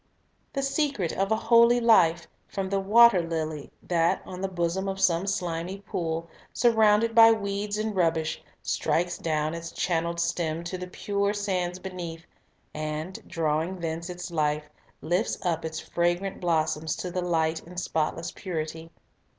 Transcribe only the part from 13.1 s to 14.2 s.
drawing thence